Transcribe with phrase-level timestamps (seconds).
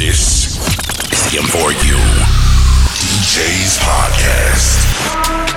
[0.00, 0.56] This
[1.12, 1.98] is the M4U
[2.96, 5.49] DJ's Podcast.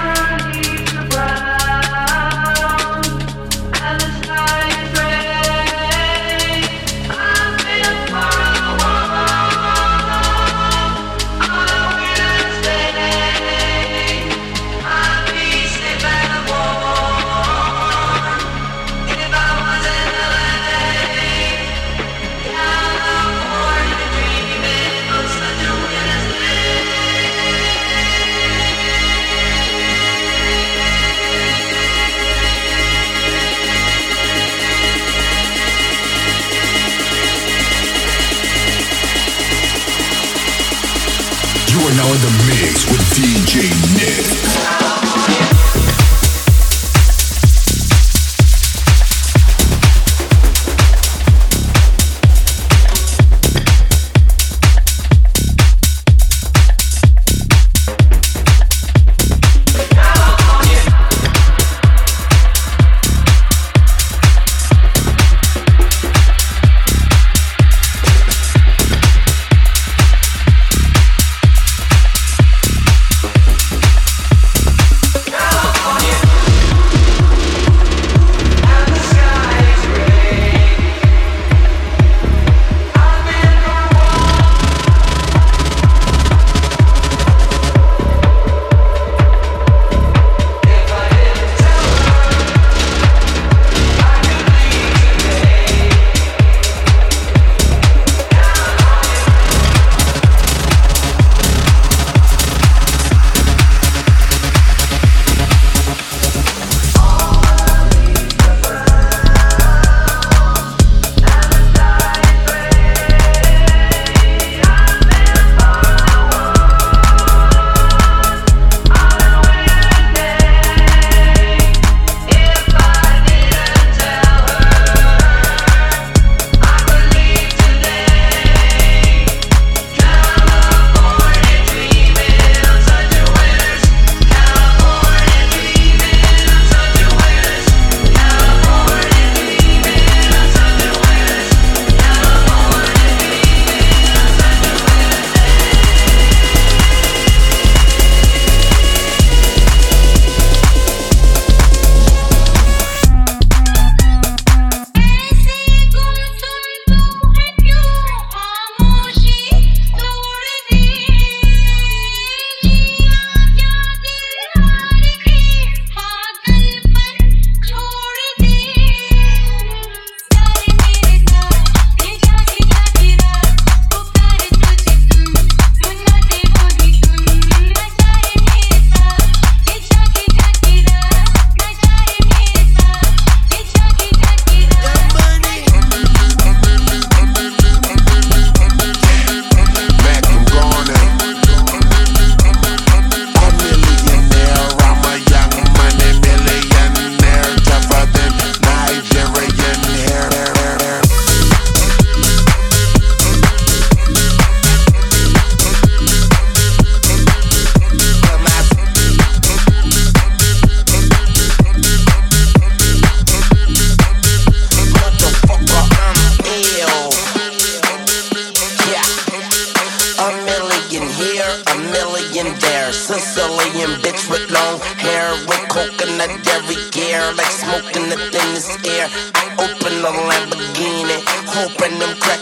[223.13, 229.05] Sicilian bitch with long hair, with coconut every gear, like smoking the thinnest air.
[229.37, 232.41] I open a Lamborghini, hoping them crack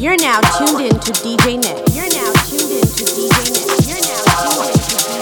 [0.00, 1.94] You're now tuned in to DJ Nik.
[1.94, 3.86] You're now tuned in to DJ Nik.
[3.86, 5.19] You're now tuned in to DJ Nik.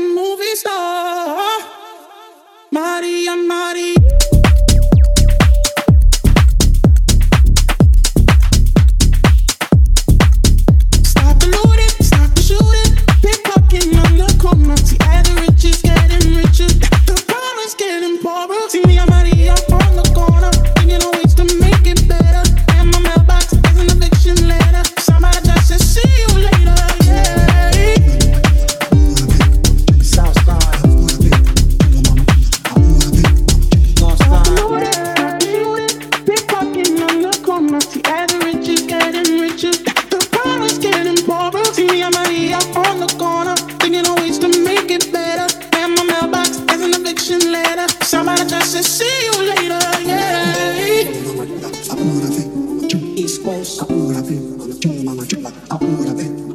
[0.00, 0.77] movie star.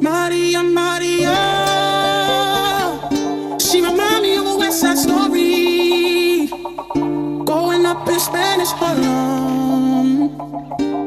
[0.00, 1.36] Maria, Maria.
[3.58, 6.48] She remind me of a West Side Story.
[7.44, 10.30] Growing up in Spanish Harlem.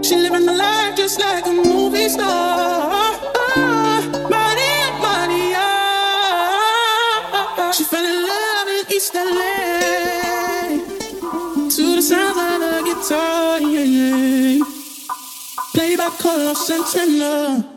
[0.04, 3.14] She living the life just like a movie star.
[4.30, 5.68] Maria, Maria.
[7.74, 10.78] She fell in love in East LA.
[11.70, 14.64] To the sounds of the guitar, yeah, yeah.
[15.98, 17.77] By Carlos Santana.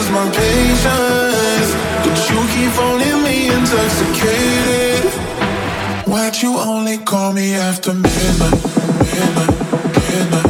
[0.00, 1.70] lose my patience.
[2.04, 5.04] But you keep owning me intoxicated.
[6.06, 8.64] Why'd you only call me after midnight?
[9.14, 9.54] Midnight,
[10.10, 10.49] midnight.